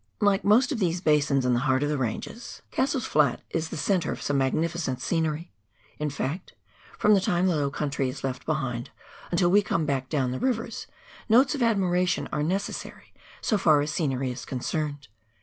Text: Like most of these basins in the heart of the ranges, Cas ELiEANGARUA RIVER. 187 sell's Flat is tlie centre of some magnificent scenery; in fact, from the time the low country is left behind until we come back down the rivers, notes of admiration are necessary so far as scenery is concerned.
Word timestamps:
Like 0.19 0.43
most 0.43 0.71
of 0.71 0.79
these 0.79 0.99
basins 0.99 1.45
in 1.45 1.53
the 1.53 1.59
heart 1.69 1.83
of 1.83 1.89
the 1.89 1.97
ranges, 1.99 2.63
Cas 2.71 2.95
ELiEANGARUA 2.95 2.95
RIVER. 2.95 3.01
187 3.01 3.01
sell's 3.03 3.05
Flat 3.05 3.41
is 3.51 3.69
tlie 3.69 3.83
centre 3.83 4.11
of 4.11 4.21
some 4.23 4.37
magnificent 4.39 4.99
scenery; 4.99 5.51
in 5.99 6.09
fact, 6.09 6.53
from 6.97 7.13
the 7.13 7.21
time 7.21 7.45
the 7.45 7.55
low 7.55 7.69
country 7.69 8.09
is 8.09 8.23
left 8.23 8.43
behind 8.47 8.89
until 9.29 9.51
we 9.51 9.61
come 9.61 9.85
back 9.85 10.09
down 10.09 10.31
the 10.31 10.39
rivers, 10.39 10.87
notes 11.29 11.53
of 11.53 11.61
admiration 11.61 12.27
are 12.31 12.41
necessary 12.41 13.13
so 13.41 13.59
far 13.59 13.79
as 13.81 13.91
scenery 13.91 14.31
is 14.31 14.43
concerned. 14.43 15.07